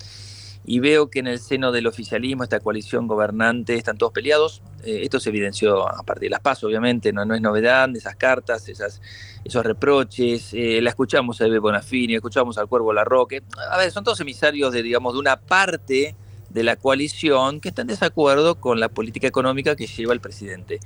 y 0.68 0.80
veo 0.80 1.10
que 1.10 1.20
en 1.20 1.28
el 1.28 1.40
seno 1.40 1.72
del 1.72 1.86
oficialismo, 1.86 2.44
esta 2.44 2.60
coalición 2.60 3.08
gobernante, 3.08 3.76
están 3.76 3.98
todos 3.98 4.12
peleados. 4.12 4.64
Eh, 4.84 5.02
esto 5.04 5.20
se 5.20 5.30
evidenció 5.30 5.88
a 5.88 6.02
partir 6.04 6.24
de 6.24 6.32
las 6.32 6.40
PASO, 6.40 6.68
obviamente, 6.68 7.14
no, 7.14 7.24
no 7.24 7.36
es 7.36 7.42
novedad, 7.42 7.90
esas 7.96 8.16
cartas, 8.16 8.68
esas, 8.68 9.00
esos 9.44 9.64
reproches. 9.64 10.54
Eh, 10.54 10.82
la 10.82 10.90
escuchamos 10.90 11.40
a 11.40 11.46
Eve 11.46 11.60
Bonafini, 11.60 12.16
escuchamos 12.16 12.58
al 12.58 12.68
Cuervo 12.68 12.94
Larroque. 12.94 13.44
A 13.72 13.78
ver, 13.78 13.92
son 13.92 14.04
todos 14.04 14.20
emisarios 14.22 14.74
de, 14.74 14.82
digamos, 14.82 15.14
de 15.14 15.20
una 15.20 15.40
parte 15.40 16.16
de 16.50 16.64
la 16.64 16.78
coalición 16.78 17.60
que 17.60 17.70
está 17.70 17.82
en 17.82 17.90
desacuerdo 17.90 18.56
con 18.56 18.80
la 18.80 18.90
política 18.90 19.28
económica 19.28 19.76
que 19.76 19.86
lleva 19.86 20.14
el 20.14 20.22
presidente. 20.22 20.80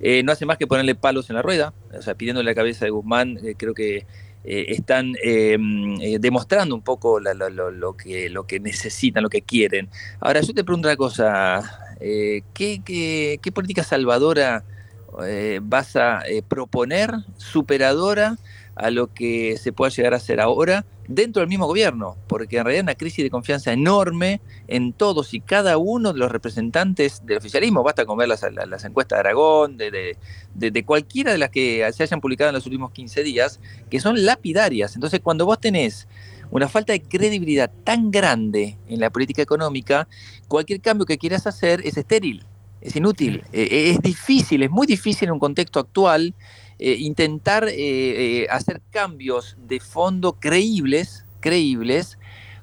Eh, 0.00 0.22
no 0.24 0.32
hace 0.32 0.44
más 0.44 0.58
que 0.58 0.66
ponerle 0.66 0.94
palos 0.94 1.30
en 1.30 1.36
la 1.36 1.42
rueda, 1.42 1.72
o 1.96 2.02
sea, 2.02 2.16
pidiéndole 2.16 2.50
la 2.50 2.54
cabeza 2.54 2.84
de 2.84 2.90
Guzmán, 2.90 3.38
creo 3.56 3.72
que 3.72 4.04
eh, 4.44 4.66
están 4.68 5.14
em, 5.22 6.00
eh, 6.00 6.18
demostrando 6.18 6.74
un 6.74 6.82
poco 6.82 7.20
lo, 7.20 7.96
que, 7.96 8.28
lo 8.28 8.44
que 8.46 8.58
necesitan, 8.58 9.22
lo 9.22 9.30
que 9.30 9.42
quieren. 9.42 9.88
Ahora, 10.20 10.40
yo 10.40 10.52
te 10.52 10.64
pregunto 10.64 10.88
una 10.88 10.96
cosa, 10.96 11.96
eh, 12.00 12.42
¿qué, 12.52 13.40
política 13.54 13.84
salvadora 13.84 14.64
vas 15.62 15.94
a 15.96 16.22
proponer, 16.48 17.10
superadora 17.36 18.38
a 18.74 18.90
lo 18.90 19.12
que 19.12 19.58
se 19.58 19.72
pueda 19.72 19.90
llegar 19.90 20.14
a 20.14 20.16
hacer 20.16 20.40
ahora 20.40 20.86
dentro 21.08 21.40
del 21.40 21.48
mismo 21.48 21.66
gobierno, 21.66 22.16
porque 22.28 22.58
en 22.58 22.64
realidad 22.64 22.80
hay 22.80 22.84
una 22.84 22.94
crisis 22.94 23.24
de 23.24 23.30
confianza 23.30 23.72
enorme 23.72 24.40
en 24.68 24.92
todos 24.92 25.34
y 25.34 25.40
cada 25.40 25.76
uno 25.78 26.12
de 26.12 26.18
los 26.18 26.30
representantes 26.30 27.24
del 27.26 27.38
oficialismo. 27.38 27.82
Basta 27.82 28.04
con 28.04 28.18
ver 28.18 28.28
las, 28.28 28.42
encuestas 28.84 29.16
de 29.16 29.20
Aragón, 29.20 29.76
de, 29.76 30.16
de, 30.54 30.84
cualquiera 30.84 31.32
de 31.32 31.38
las 31.38 31.50
que 31.50 31.88
se 31.92 32.02
hayan 32.02 32.20
publicado 32.20 32.50
en 32.50 32.54
los 32.54 32.66
últimos 32.66 32.92
15 32.92 33.22
días, 33.22 33.60
que 33.90 34.00
son 34.00 34.24
lapidarias. 34.24 34.94
Entonces, 34.94 35.20
cuando 35.20 35.46
vos 35.46 35.60
tenés 35.60 36.08
una 36.50 36.68
falta 36.68 36.92
de 36.92 37.02
credibilidad 37.02 37.70
tan 37.84 38.10
grande 38.10 38.76
en 38.86 39.00
la 39.00 39.10
política 39.10 39.42
económica, 39.42 40.06
cualquier 40.48 40.80
cambio 40.80 41.06
que 41.06 41.18
quieras 41.18 41.46
hacer 41.46 41.80
es 41.84 41.96
estéril, 41.96 42.44
es 42.82 42.94
inútil, 42.94 43.42
eh, 43.52 43.90
es 43.90 44.00
difícil, 44.00 44.62
es 44.62 44.70
muy 44.70 44.86
difícil 44.86 45.28
en 45.28 45.32
un 45.32 45.38
contexto 45.38 45.80
actual 45.80 46.34
eh, 46.84 46.96
intentar 46.98 47.68
eh, 47.68 47.74
eh, 47.76 48.46
hacer 48.50 48.82
cambios 48.90 49.56
de 49.68 49.78
fondo 49.78 50.32
creíbles, 50.32 51.24
creíbles, 51.38 52.18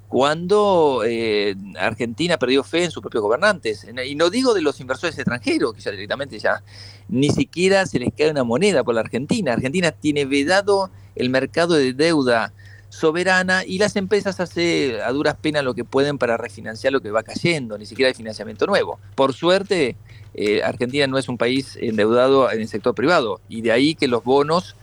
cuando 0.09 1.03
eh, 1.05 1.55
Argentina 1.77 2.37
perdió 2.37 2.65
fe 2.65 2.83
en 2.83 2.91
sus 2.91 3.01
propios 3.01 3.21
gobernantes. 3.21 3.87
Y 4.05 4.15
no 4.15 4.29
digo 4.29 4.53
de 4.53 4.61
los 4.61 4.81
inversores 4.81 5.17
extranjeros, 5.17 5.73
que 5.73 5.79
ya 5.79 5.91
directamente 5.91 6.37
ya 6.37 6.63
ni 7.07 7.29
siquiera 7.29 7.85
se 7.85 7.99
les 7.99 8.11
cae 8.13 8.29
una 8.29 8.43
moneda 8.43 8.83
por 8.83 8.93
la 8.95 9.01
Argentina. 9.01 9.53
Argentina 9.53 9.91
tiene 9.91 10.25
vedado 10.25 10.89
el 11.15 11.29
mercado 11.29 11.75
de 11.75 11.93
deuda 11.93 12.53
soberana 12.89 13.63
y 13.65 13.77
las 13.77 13.95
empresas 13.95 14.39
hacen 14.39 14.99
a 15.01 15.11
duras 15.11 15.35
penas 15.39 15.63
lo 15.63 15.73
que 15.73 15.85
pueden 15.85 16.17
para 16.17 16.37
refinanciar 16.37 16.91
lo 16.91 17.01
que 17.01 17.11
va 17.11 17.23
cayendo, 17.23 17.77
ni 17.77 17.85
siquiera 17.85 18.09
hay 18.09 18.13
financiamiento 18.13 18.65
nuevo. 18.65 18.99
Por 19.15 19.33
suerte, 19.33 19.95
eh, 20.33 20.61
Argentina 20.63 21.07
no 21.07 21.17
es 21.17 21.29
un 21.29 21.37
país 21.37 21.77
endeudado 21.79 22.51
en 22.51 22.61
el 22.61 22.67
sector 22.67 22.95
privado 22.95 23.39
y 23.47 23.61
de 23.61 23.71
ahí 23.71 23.95
que 23.95 24.07
los 24.07 24.23
bonos 24.23 24.75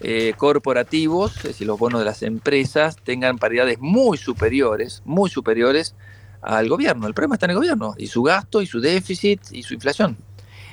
eh, 0.00 0.34
corporativos, 0.36 1.36
es 1.38 1.42
decir, 1.42 1.66
los 1.66 1.78
bonos 1.78 2.00
de 2.00 2.04
las 2.04 2.22
empresas, 2.22 2.96
tengan 2.96 3.38
paridades 3.38 3.78
muy 3.80 4.16
superiores, 4.16 5.02
muy 5.04 5.28
superiores 5.28 5.94
al 6.40 6.68
gobierno. 6.68 7.08
El 7.08 7.14
problema 7.14 7.34
está 7.34 7.46
en 7.46 7.50
el 7.50 7.56
gobierno 7.56 7.94
y 7.98 8.06
su 8.06 8.22
gasto 8.22 8.62
y 8.62 8.66
su 8.66 8.80
déficit 8.80 9.40
y 9.50 9.64
su 9.64 9.74
inflación. 9.74 10.16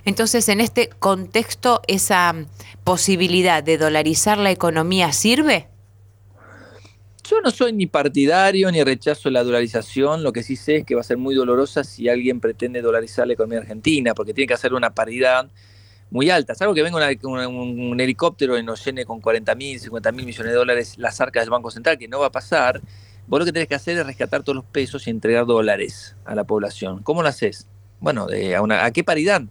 Entonces, 0.05 0.47
en 0.49 0.61
este 0.61 0.89
contexto, 0.99 1.81
¿esa 1.87 2.35
posibilidad 2.83 3.63
de 3.63 3.79
dolarizar 3.79 4.37
la 4.37 4.51
economía 4.51 5.11
sirve? 5.11 5.67
Yo 7.27 7.41
no 7.41 7.49
soy 7.49 7.73
ni 7.73 7.87
partidario 7.87 8.71
ni 8.71 8.83
rechazo 8.83 9.31
la 9.31 9.43
dolarización, 9.43 10.21
lo 10.21 10.31
que 10.31 10.43
sí 10.43 10.55
sé 10.55 10.77
es 10.77 10.85
que 10.85 10.93
va 10.93 11.01
a 11.01 11.03
ser 11.03 11.17
muy 11.17 11.33
dolorosa 11.33 11.83
si 11.83 12.07
alguien 12.07 12.39
pretende 12.39 12.83
dolarizar 12.83 13.25
la 13.25 13.33
economía 13.33 13.59
argentina, 13.59 14.13
porque 14.13 14.31
tiene 14.31 14.47
que 14.47 14.53
hacer 14.53 14.75
una 14.75 14.93
paridad 14.93 15.49
muy 16.11 16.29
alta. 16.29 16.53
Salvo 16.53 16.75
que 16.75 16.83
venga 16.83 16.99
un, 17.23 17.99
helicóptero 17.99 18.59
y 18.59 18.63
nos 18.63 18.85
llene 18.85 19.05
con 19.05 19.21
40 19.21 19.55
mil, 19.55 19.79
50 19.79 20.11
mil 20.11 20.23
millones 20.23 20.51
de 20.51 20.55
dólares 20.55 20.99
las 20.99 21.19
arcas 21.19 21.41
del 21.41 21.49
Banco 21.49 21.71
Central, 21.71 21.97
que 21.97 22.07
no 22.07 22.19
va 22.19 22.27
a 22.27 22.31
pasar, 22.31 22.79
vos 23.25 23.39
lo 23.39 23.45
que 23.45 23.51
tenés 23.51 23.69
que 23.69 23.75
hacer 23.75 23.97
es 23.97 24.05
rescatar 24.05 24.43
todos 24.43 24.57
los 24.57 24.65
pesos 24.65 25.07
y 25.07 25.09
entregar 25.09 25.47
dólares 25.47 26.15
a 26.25 26.35
la 26.35 26.43
población. 26.43 27.01
¿Cómo 27.01 27.23
lo 27.23 27.29
haces? 27.29 27.67
Bueno, 28.01 28.27
de, 28.27 28.55
a, 28.55 28.91
qué 28.91 29.03
paridad? 29.03 29.41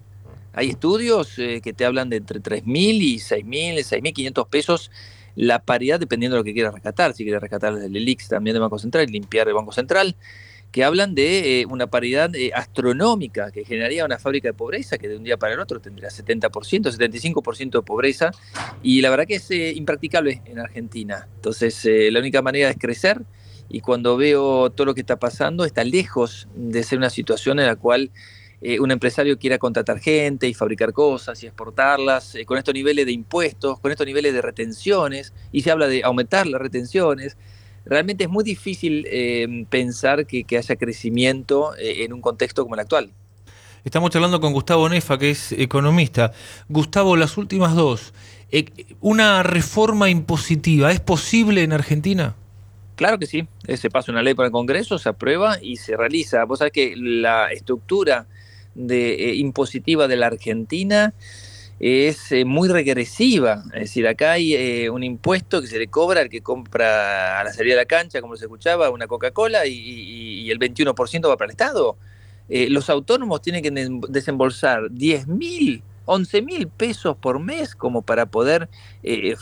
Hay 0.53 0.71
estudios 0.71 1.37
eh, 1.41 1.61
que 1.61 1.73
te 1.73 1.85
hablan 1.85 2.09
de 2.09 2.19
entre 2.19 2.39
3 2.39 2.67
mil 2.67 3.03
y 3.03 3.19
6 3.19 3.45
mil, 3.45 3.83
6 3.83 4.01
mil 4.01 4.15
500 4.15 4.47
pesos 4.47 4.93
la 5.37 5.61
paridad 5.61 6.01
dependiendo 6.01 6.37
de 6.37 6.41
lo 6.41 6.45
que 6.45 6.55
quieras 6.55 6.75
rescatar. 6.75 7.15
Si 7.15 7.25
quieres 7.25 7.41
rescatar 7.41 7.75
el 7.75 7.97
ELIX 7.97 8.29
también 8.29 8.55
del 8.55 8.63
Banco 8.63 8.79
Central, 8.79 9.07
limpiar 9.07 9.49
el 9.49 9.55
Banco 9.55 9.73
Central, 9.73 10.17
que 10.75 10.83
hablan 10.83 11.15
de 11.15 11.61
eh, 11.61 11.67
una 11.67 11.87
paridad 11.87 12.35
eh, 12.35 12.51
astronómica 12.53 13.53
que 13.53 13.65
generaría 13.65 14.05
una 14.05 14.19
fábrica 14.19 14.49
de 14.49 14.55
pobreza 14.55 14.99
que 14.99 15.07
de 15.07 15.17
un 15.17 15.23
día 15.23 15.37
para 15.37 15.55
el 15.55 15.61
otro 15.61 15.81
tendría 15.81 16.09
70%, 16.09 16.51
75% 16.51 17.71
de 17.71 17.83
pobreza. 17.83 18.33
Y 18.83 19.01
la 19.01 19.11
verdad 19.11 19.27
que 19.27 19.37
es 19.37 19.51
eh, 19.53 19.73
impracticable 19.73 20.43
en 20.47 20.59
Argentina. 20.59 21.29
Entonces, 21.37 21.81
la 21.85 22.19
única 22.19 22.43
manera 22.43 22.71
es 22.71 22.77
crecer. 22.77 23.23
Y 23.69 23.81
cuando 23.81 24.17
veo 24.17 24.71
todo 24.71 24.87
lo 24.87 24.95
que 24.95 25.01
está 25.01 25.17
pasando, 25.17 25.65
está 25.65 25.85
lejos 25.85 26.49
de 26.55 26.83
ser 26.83 26.99
una 26.99 27.11
situación 27.11 27.61
en 27.61 27.67
la 27.67 27.77
cual 27.77 28.11
eh, 28.61 28.81
un 28.81 28.91
empresario 28.91 29.39
quiera 29.39 29.59
contratar 29.59 30.01
gente 30.01 30.49
y 30.49 30.55
fabricar 30.55 30.93
cosas 30.93 31.43
y 31.43 31.47
exportarlas, 31.47 32.35
eh, 32.35 32.45
con 32.47 32.59
estos 32.59 32.75
niveles 32.75 33.07
de 33.07 33.13
impuestos, 33.13 33.79
con 33.81 33.91
estos 33.91 34.07
niveles 34.07 34.33
de 34.33 34.43
retenciones, 34.43 35.33
y 35.53 35.63
se 35.63 35.71
habla 35.71 35.87
de 35.87 36.03
aumentar 36.05 36.47
las 36.47 36.61
retenciones. 36.61 37.37
Realmente 37.85 38.25
es 38.25 38.31
muy 38.31 38.45
difícil 38.45 39.07
eh, 39.11 39.67
pensar 39.69 40.27
que, 40.27 40.47
haya 40.57 40.77
crecimiento 40.77 41.73
en 41.79 42.13
un 42.13 42.23
contexto 42.23 42.63
como 42.63 42.75
el 42.75 42.81
actual. 42.81 43.11
Estamos 43.85 44.15
hablando 44.17 44.41
con 44.41 44.55
Gustavo 44.55 44.89
Nefa, 44.89 45.19
que 45.19 45.31
es 45.31 45.53
economista. 45.53 46.33
Gustavo, 46.71 47.17
las 47.17 47.37
últimas 47.37 47.75
dos. 47.75 48.15
¿Una 49.01 49.43
reforma 49.43 50.09
impositiva 50.09 50.91
es 50.91 51.01
posible 51.01 51.63
en 51.63 51.75
Argentina? 51.75 52.35
Claro 52.97 53.19
que 53.19 53.27
sí, 53.27 53.47
se 53.77 53.91
pasa 53.91 54.13
una 54.13 54.23
ley 54.23 54.35
por 54.35 54.47
el 54.47 54.53
Congreso, 54.53 54.99
se 54.99 55.09
aprueba 55.09 55.59
y 55.61 55.77
se 55.77 55.97
realiza. 55.97 56.45
Vos 56.45 56.61
sabés 56.61 56.73
que 56.73 56.95
la 56.97 57.51
estructura 57.53 58.27
de, 58.75 59.31
eh, 59.31 59.35
impositiva 59.37 60.09
de 60.09 60.17
la 60.17 60.27
Argentina 60.27 61.15
es 61.81 62.31
eh, 62.33 62.45
muy 62.45 62.69
regresiva. 62.69 63.65
Es 63.75 63.81
decir, 63.81 64.07
acá 64.07 64.33
hay 64.33 64.55
eh, 64.55 64.91
un 64.91 65.03
impuesto 65.03 65.61
que 65.61 65.67
se 65.67 65.79
le 65.79 65.89
cobra 65.89 66.21
al 66.21 66.29
que 66.29 66.41
compra 66.41 67.41
a 67.41 67.45
la 67.45 67.53
salida 67.53 67.75
de 67.75 67.81
la 67.81 67.87
cancha, 67.87 68.21
como 68.21 68.37
se 68.37 68.45
escuchaba, 68.45 68.91
una 68.91 69.07
Coca-Cola 69.07 69.67
y, 69.67 70.51
el 70.51 70.59
21% 70.59 71.29
va 71.29 71.37
para 71.37 71.47
el 71.47 71.53
Estado. 71.53 71.97
los 72.49 72.91
autónomos 72.91 73.41
tienen 73.41 73.63
que 73.63 73.71
desembolsar 74.09 74.91
10 74.91 75.27
mil, 75.27 75.83
11 76.05 76.43
mil 76.43 76.69
pesos 76.69 77.17
por 77.17 77.41
mes 77.41 77.75
como 77.75 78.03
para 78.03 78.27
poder 78.27 78.69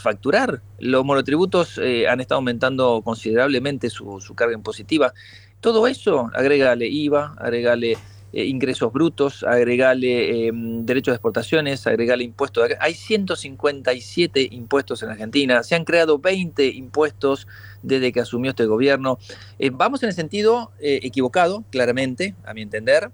facturar. 0.01 0.63
Los 0.79 1.05
monotributos 1.05 1.79
han 1.79 2.21
estado 2.21 2.39
aumentando 2.39 3.03
considerablemente 3.05 3.91
su, 3.91 4.21
su 4.21 4.35
carga 4.35 4.55
impositiva. 4.55 5.13
Todo 5.61 5.89
eso, 5.89 6.31
agrégale 6.35 6.87
IVA, 6.87 7.35
agrégale 7.37 7.99
eh, 8.33 8.47
ingresos 8.47 8.93
brutos, 8.93 9.43
agregale 9.43 10.47
em, 10.47 10.87
derechos 10.87 11.13
de 11.13 11.17
exportaciones, 11.17 11.87
agregale 11.87 12.25
impuestos. 12.25 12.67
Hay 12.81 12.95
157 12.95 14.49
impuestos 14.53 15.03
en 15.03 15.11
Argentina, 15.11 15.63
se 15.63 15.75
han 15.75 15.85
creado 15.85 16.19
20 16.19 16.67
impuestos 16.69 17.47
desde 17.83 18.11
que 18.13 18.21
asumió 18.21 18.51
este 18.51 18.65
gobierno. 18.65 19.19
Eh, 19.59 19.71
vamos 19.71 20.03
en 20.03 20.09
el 20.09 20.15
sentido 20.15 20.73
eh, 20.81 21.01
equivocado, 21.03 21.65
claramente, 21.71 22.35
a 22.45 22.55
mi 22.55 22.63
entender, 22.63 23.11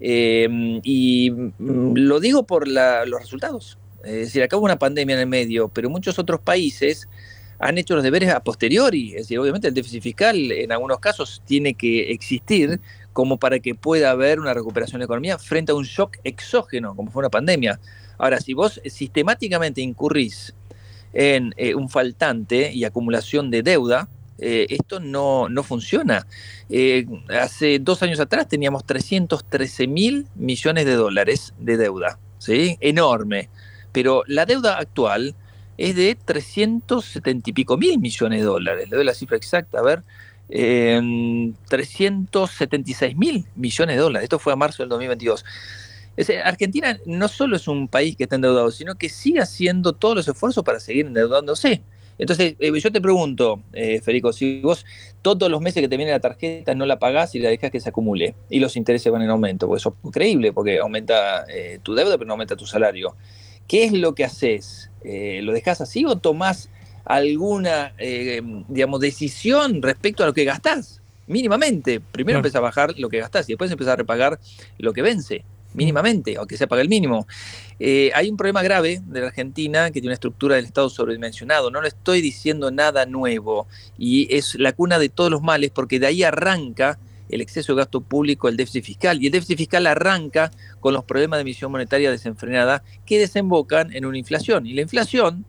y 0.00 1.30
mm, 1.30 1.94
lo 1.94 2.18
digo 2.18 2.44
por 2.44 2.66
los 2.66 3.20
resultados. 3.20 3.78
Es 4.02 4.26
decir, 4.26 4.42
acá 4.42 4.56
una 4.56 4.78
pandemia 4.78 5.14
en 5.14 5.20
el 5.20 5.28
medio, 5.28 5.68
pero 5.68 5.88
muchos 5.90 6.18
otros 6.18 6.40
países 6.40 7.08
han 7.62 7.78
hecho 7.78 7.94
los 7.94 8.02
deberes 8.02 8.30
a 8.30 8.40
posteriori. 8.40 9.10
Es 9.10 9.22
decir, 9.22 9.38
obviamente 9.38 9.68
el 9.68 9.74
déficit 9.74 10.02
fiscal 10.02 10.50
en 10.50 10.72
algunos 10.72 10.98
casos 10.98 11.42
tiene 11.46 11.74
que 11.74 12.10
existir, 12.10 12.80
como 13.12 13.38
para 13.38 13.58
que 13.58 13.74
pueda 13.74 14.10
haber 14.10 14.40
una 14.40 14.54
recuperación 14.54 14.98
de 14.98 15.00
la 15.00 15.04
economía 15.06 15.38
frente 15.38 15.72
a 15.72 15.74
un 15.74 15.84
shock 15.84 16.18
exógeno, 16.24 16.94
como 16.96 17.10
fue 17.10 17.20
una 17.20 17.30
pandemia. 17.30 17.78
Ahora, 18.18 18.40
si 18.40 18.54
vos 18.54 18.80
sistemáticamente 18.84 19.80
incurrís 19.80 20.54
en 21.12 21.52
eh, 21.56 21.74
un 21.74 21.88
faltante 21.88 22.72
y 22.72 22.84
acumulación 22.84 23.50
de 23.50 23.62
deuda, 23.62 24.08
eh, 24.38 24.66
esto 24.70 24.98
no, 24.98 25.48
no 25.48 25.62
funciona. 25.62 26.26
Eh, 26.68 27.06
hace 27.28 27.78
dos 27.78 28.02
años 28.02 28.18
atrás 28.18 28.48
teníamos 28.48 28.84
313 28.84 29.86
mil 29.86 30.26
millones 30.34 30.86
de 30.86 30.94
dólares 30.94 31.54
de 31.58 31.76
deuda, 31.76 32.18
¿sí? 32.38 32.76
Enorme. 32.80 33.50
Pero 33.92 34.24
la 34.26 34.46
deuda 34.46 34.78
actual 34.78 35.36
es 35.78 35.96
de 35.96 36.16
370 36.16 37.50
y 37.50 37.52
pico 37.52 37.76
mil 37.76 37.98
millones 37.98 38.40
de 38.40 38.46
dólares. 38.46 38.90
Le 38.90 38.96
doy 38.96 39.04
la 39.04 39.14
cifra 39.14 39.36
exacta, 39.36 39.78
a 39.78 39.82
ver, 39.82 40.02
376 40.52 43.16
mil 43.16 43.46
millones 43.56 43.96
de 43.96 44.02
dólares. 44.02 44.24
Esto 44.24 44.38
fue 44.38 44.52
a 44.52 44.56
marzo 44.56 44.82
del 44.82 44.90
2022. 44.90 45.44
Argentina 46.44 46.98
no 47.06 47.26
solo 47.28 47.56
es 47.56 47.66
un 47.68 47.88
país 47.88 48.16
que 48.16 48.24
está 48.24 48.36
endeudado, 48.36 48.70
sino 48.70 48.96
que 48.96 49.08
sigue 49.08 49.40
haciendo 49.40 49.94
todos 49.94 50.16
los 50.16 50.28
esfuerzos 50.28 50.62
para 50.62 50.78
seguir 50.78 51.06
endeudándose. 51.06 51.82
Entonces, 52.18 52.54
eh, 52.58 52.78
yo 52.78 52.92
te 52.92 53.00
pregunto, 53.00 53.62
eh, 53.72 54.00
Federico, 54.00 54.32
si 54.32 54.60
vos 54.60 54.84
todos 55.22 55.50
los 55.50 55.62
meses 55.62 55.80
que 55.80 55.88
te 55.88 55.96
viene 55.96 56.12
la 56.12 56.20
tarjeta 56.20 56.74
no 56.74 56.84
la 56.84 56.98
pagás 56.98 57.34
y 57.34 57.38
la 57.38 57.48
dejas 57.48 57.70
que 57.70 57.80
se 57.80 57.88
acumule 57.88 58.34
y 58.50 58.60
los 58.60 58.76
intereses 58.76 59.10
van 59.10 59.22
en 59.22 59.30
aumento, 59.30 59.66
pues 59.66 59.82
eso 59.82 59.96
es 59.98 60.08
increíble 60.08 60.52
porque 60.52 60.78
aumenta 60.78 61.46
eh, 61.48 61.78
tu 61.82 61.94
deuda 61.94 62.18
pero 62.18 62.26
no 62.26 62.34
aumenta 62.34 62.54
tu 62.54 62.66
salario. 62.66 63.16
¿Qué 63.66 63.84
es 63.84 63.92
lo 63.92 64.14
que 64.14 64.24
haces? 64.24 64.90
¿Lo 65.02 65.52
dejas 65.52 65.80
así 65.80 66.04
o 66.04 66.16
tomás 66.16 66.68
alguna, 67.04 67.92
eh, 67.98 68.40
digamos, 68.68 69.00
decisión 69.00 69.82
respecto 69.82 70.22
a 70.22 70.26
lo 70.26 70.34
que 70.34 70.44
gastás, 70.44 71.00
mínimamente. 71.26 72.00
Primero 72.00 72.38
empieza 72.38 72.58
a 72.58 72.62
bajar 72.62 72.94
lo 72.98 73.08
que 73.08 73.18
gastás 73.18 73.48
y 73.48 73.52
después 73.52 73.70
empieza 73.70 73.92
a 73.92 73.96
repagar 73.96 74.38
lo 74.78 74.92
que 74.92 75.02
vence, 75.02 75.44
mínimamente, 75.74 76.36
aunque 76.36 76.56
se 76.56 76.66
pague 76.66 76.82
el 76.82 76.88
mínimo. 76.88 77.26
Eh, 77.78 78.10
hay 78.14 78.30
un 78.30 78.36
problema 78.36 78.62
grave 78.62 79.00
de 79.04 79.20
la 79.20 79.26
Argentina 79.28 79.86
que 79.86 79.94
tiene 79.94 80.08
una 80.08 80.14
estructura 80.14 80.56
del 80.56 80.64
Estado 80.64 80.88
sobredimensionado. 80.88 81.70
No 81.70 81.82
le 81.82 81.88
estoy 81.88 82.20
diciendo 82.20 82.70
nada 82.70 83.06
nuevo 83.06 83.66
y 83.98 84.34
es 84.34 84.54
la 84.56 84.72
cuna 84.72 84.98
de 84.98 85.08
todos 85.08 85.30
los 85.30 85.42
males 85.42 85.70
porque 85.70 85.98
de 85.98 86.06
ahí 86.06 86.22
arranca 86.22 86.98
el 87.28 87.40
exceso 87.40 87.72
de 87.72 87.78
gasto 87.78 88.00
público, 88.02 88.48
el 88.48 88.56
déficit 88.56 88.84
fiscal. 88.84 89.22
Y 89.22 89.26
el 89.26 89.32
déficit 89.32 89.56
fiscal 89.58 89.86
arranca 89.86 90.50
con 90.80 90.92
los 90.94 91.04
problemas 91.04 91.38
de 91.38 91.42
emisión 91.42 91.72
monetaria 91.72 92.10
desenfrenada 92.10 92.84
que 93.06 93.18
desembocan 93.18 93.92
en 93.94 94.04
una 94.04 94.18
inflación. 94.18 94.66
Y 94.66 94.74
la 94.74 94.82
inflación 94.82 95.46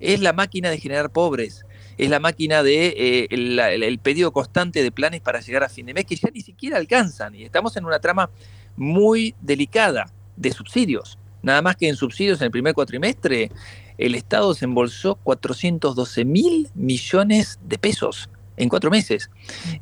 es 0.00 0.20
la 0.20 0.32
máquina 0.32 0.70
de 0.70 0.78
generar 0.78 1.10
pobres, 1.10 1.64
es 1.96 2.10
la 2.10 2.20
máquina 2.20 2.62
de 2.62 2.86
eh, 2.86 3.28
el, 3.30 3.98
pedido 3.98 4.32
constante 4.32 4.82
de 4.82 4.90
planes 4.90 5.20
para 5.20 5.40
llegar 5.40 5.62
a 5.62 5.68
fin 5.68 5.86
de 5.86 5.94
mes 5.94 6.04
que 6.04 6.16
ya 6.16 6.30
ni 6.32 6.40
siquiera 6.40 6.76
alcanzan. 6.76 7.34
Y 7.34 7.44
estamos 7.44 7.76
en 7.76 7.84
una 7.84 8.00
trama 8.00 8.30
muy 8.76 9.34
delicada 9.40 10.10
de 10.36 10.52
subsidios. 10.52 11.18
Nada 11.42 11.62
más 11.62 11.76
que 11.76 11.88
en 11.88 11.96
subsidios 11.96 12.40
en 12.40 12.46
el 12.46 12.50
primer 12.50 12.74
cuatrimestre, 12.74 13.50
el 13.98 14.14
Estado 14.14 14.52
desembolsó 14.52 15.14
412 15.16 16.24
mil 16.24 16.68
millones 16.74 17.60
de 17.62 17.78
pesos. 17.78 18.28
En 18.56 18.68
cuatro 18.68 18.90
meses. 18.90 19.30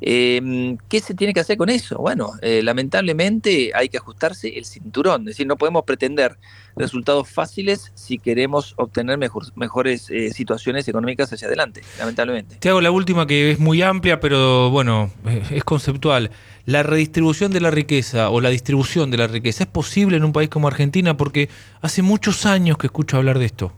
Em, 0.01 0.77
¿Qué 0.89 0.99
se 0.99 1.13
tiene 1.13 1.33
que 1.33 1.39
hacer 1.39 1.57
con 1.57 1.69
eso? 1.69 1.97
Bueno, 1.97 2.31
eh, 2.41 2.61
lamentablemente 2.63 3.71
hay 3.73 3.89
que 3.89 3.97
ajustarse 3.97 4.57
el 4.57 4.65
cinturón, 4.65 5.21
es 5.21 5.27
decir, 5.27 5.47
no 5.47 5.57
podemos 5.57 5.83
pretender 5.83 6.37
resultados 6.75 7.29
fáciles 7.29 7.91
si 7.93 8.17
queremos 8.17 8.73
obtener 8.77 9.19
mejores 9.55 10.09
eh, 10.09 10.31
situaciones 10.31 10.87
económicas 10.87 11.31
hacia 11.31 11.47
adelante, 11.47 11.81
lamentablemente. 11.99 12.55
Te 12.59 12.69
hago 12.69 12.81
la 12.81 12.91
última 12.91 13.27
que 13.27 13.51
es 13.51 13.59
muy 13.59 13.81
amplia, 13.81 14.19
pero 14.19 14.71
bueno, 14.71 15.11
eh, 15.27 15.43
es 15.51 15.63
conceptual. 15.63 16.31
¿La 16.65 16.81
redistribución 16.81 17.51
de 17.51 17.59
la 17.59 17.71
riqueza 17.71 18.29
o 18.29 18.41
la 18.41 18.49
distribución 18.49 19.11
de 19.11 19.17
la 19.17 19.27
riqueza 19.27 19.65
es 19.65 19.69
posible 19.69 20.17
en 20.17 20.23
un 20.23 20.31
país 20.31 20.49
como 20.49 20.67
Argentina? 20.67 21.17
Porque 21.17 21.49
hace 21.81 22.01
muchos 22.01 22.45
años 22.45 22.77
que 22.77 22.87
escucho 22.87 23.17
hablar 23.17 23.37
de 23.37 23.45
esto. 23.45 23.73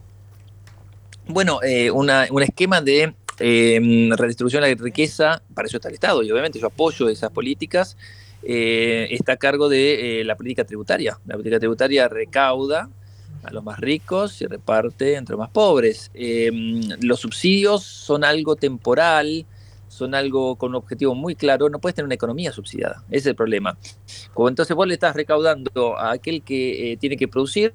Bueno, 1.28 1.60
un 1.92 2.44
esquema 2.44 2.82
de 2.82 3.16
eh, 3.40 4.10
redistribución 4.18 4.64
de 4.64 4.76
la 4.76 4.82
riqueza, 4.82 5.42
para 5.54 5.68
eso 5.68 5.78
está 5.78 5.90
el 5.90 5.96
Estado 5.96 6.24
y 6.24 6.32
obviamente 6.32 6.60
yo 6.60 6.68
apoyo 6.68 7.10
esas 7.10 7.32
políticas. 7.32 7.98
Eh, 8.48 9.08
está 9.10 9.34
a 9.34 9.38
cargo 9.38 9.70
de 9.70 10.22
eh, 10.22 10.24
la 10.24 10.36
política 10.36 10.64
tributaria. 10.64 11.20
La 11.26 11.34
política 11.34 11.60
tributaria 11.60 12.08
recauda 12.08 12.90
a 13.44 13.52
los 13.52 13.64
más 13.64 13.80
ricos 13.80 14.42
y 14.42 14.46
reparte 14.46 15.16
entre 15.16 15.34
los 15.34 15.40
más 15.40 15.50
pobres. 15.50 16.12
Em, 16.14 16.82
los 17.02 17.20
subsidios 17.20 17.84
son 17.84 18.24
algo 18.24 18.56
temporal, 18.56 19.46
son 19.88 20.14
algo 20.14 20.56
con 20.58 20.70
un 20.70 20.76
objetivo 20.76 21.16
muy 21.16 21.36
claro. 21.36 21.70
No 21.70 21.80
puedes 21.80 21.96
tener 21.96 22.06
una 22.06 22.16
economía 22.16 22.52
subsidiada, 22.52 23.04
ese 23.10 23.18
es 23.18 23.26
el 23.28 23.36
problema. 23.36 23.78
Como 24.34 24.50
entonces 24.50 24.76
vos 24.76 24.88
le 24.88 24.94
estás 24.94 25.16
recaudando 25.16 25.98
a 25.98 26.12
aquel 26.12 26.44
que 26.44 26.92
eh, 26.92 26.98
tiene 26.98 27.18
que 27.18 27.28
producir, 27.28 27.74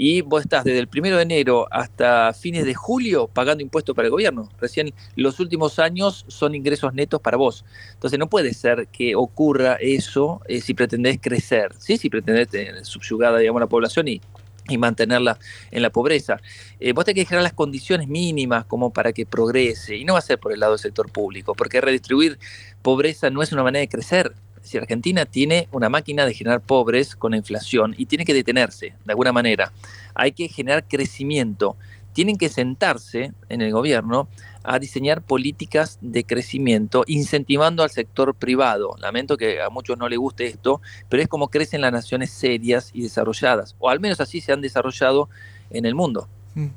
y 0.00 0.20
vos 0.20 0.42
estás 0.42 0.62
desde 0.62 0.78
el 0.78 0.86
primero 0.86 1.16
de 1.16 1.24
enero 1.24 1.66
hasta 1.72 2.32
fines 2.32 2.64
de 2.64 2.72
julio 2.72 3.26
pagando 3.26 3.64
impuestos 3.64 3.96
para 3.96 4.06
el 4.06 4.12
gobierno. 4.12 4.48
Recién 4.60 4.94
los 5.16 5.40
últimos 5.40 5.80
años 5.80 6.24
son 6.28 6.54
ingresos 6.54 6.94
netos 6.94 7.20
para 7.20 7.36
vos. 7.36 7.64
Entonces 7.94 8.16
no 8.16 8.28
puede 8.28 8.54
ser 8.54 8.86
que 8.86 9.16
ocurra 9.16 9.76
eso 9.80 10.40
eh, 10.46 10.60
si 10.60 10.72
pretendés 10.74 11.18
crecer, 11.20 11.74
¿sí? 11.78 11.98
si 11.98 12.08
pretendés 12.08 12.48
tener 12.48 12.84
subyugada 12.86 13.38
digamos, 13.38 13.60
la 13.60 13.66
población 13.66 14.06
y, 14.06 14.20
y 14.68 14.78
mantenerla 14.78 15.36
en 15.72 15.82
la 15.82 15.90
pobreza. 15.90 16.36
Eh, 16.78 16.92
vos 16.92 17.04
tenés 17.04 17.24
que 17.24 17.28
generar 17.28 17.42
las 17.42 17.54
condiciones 17.54 18.06
mínimas 18.06 18.66
como 18.66 18.92
para 18.92 19.12
que 19.12 19.26
progrese, 19.26 19.96
y 19.96 20.04
no 20.04 20.12
va 20.12 20.20
a 20.20 20.22
ser 20.22 20.38
por 20.38 20.52
el 20.52 20.60
lado 20.60 20.74
del 20.74 20.78
sector 20.78 21.10
público, 21.10 21.54
porque 21.54 21.80
redistribuir 21.80 22.38
pobreza 22.82 23.30
no 23.30 23.42
es 23.42 23.52
una 23.52 23.64
manera 23.64 23.80
de 23.80 23.88
crecer, 23.88 24.32
si 24.68 24.78
Argentina 24.78 25.26
tiene 25.26 25.68
una 25.72 25.88
máquina 25.88 26.26
de 26.26 26.34
generar 26.34 26.60
pobres 26.60 27.16
con 27.16 27.32
la 27.32 27.36
inflación 27.36 27.94
y 27.96 28.06
tiene 28.06 28.24
que 28.24 28.34
detenerse 28.34 28.94
de 29.04 29.12
alguna 29.12 29.32
manera. 29.32 29.72
Hay 30.14 30.32
que 30.32 30.48
generar 30.48 30.86
crecimiento. 30.86 31.76
Tienen 32.12 32.36
que 32.36 32.48
sentarse 32.48 33.32
en 33.48 33.62
el 33.62 33.72
gobierno 33.72 34.28
a 34.64 34.78
diseñar 34.78 35.22
políticas 35.22 35.98
de 36.00 36.24
crecimiento, 36.24 37.04
incentivando 37.06 37.82
al 37.82 37.90
sector 37.90 38.34
privado. 38.34 38.94
Lamento 38.98 39.36
que 39.36 39.62
a 39.62 39.70
muchos 39.70 39.96
no 39.96 40.08
les 40.08 40.18
guste 40.18 40.46
esto, 40.46 40.80
pero 41.08 41.22
es 41.22 41.28
como 41.28 41.48
crecen 41.48 41.80
las 41.80 41.92
naciones 41.92 42.30
serias 42.30 42.90
y 42.92 43.02
desarrolladas, 43.02 43.76
o 43.78 43.88
al 43.88 44.00
menos 44.00 44.20
así 44.20 44.40
se 44.40 44.52
han 44.52 44.60
desarrollado 44.60 45.28
en 45.70 45.86
el 45.86 45.94
mundo. 45.94 46.28
Mm. 46.54 46.68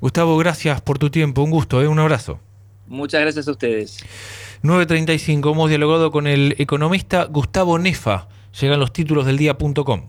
Gustavo, 0.00 0.36
gracias 0.38 0.80
por 0.80 0.98
tu 0.98 1.10
tiempo, 1.10 1.42
un 1.42 1.50
gusto, 1.50 1.82
¿eh? 1.82 1.88
un 1.88 1.98
abrazo. 1.98 2.40
Muchas 2.86 3.20
gracias 3.20 3.46
a 3.46 3.52
ustedes. 3.52 3.98
9.35, 4.62 5.52
hemos 5.52 5.70
dialogado 5.70 6.10
con 6.10 6.26
el 6.26 6.54
economista 6.58 7.24
Gustavo 7.24 7.78
Nefa. 7.78 8.28
Llegan 8.60 8.78
los 8.78 8.92
títulos 8.92 9.24
del 9.24 9.38
día.com. 9.38 10.02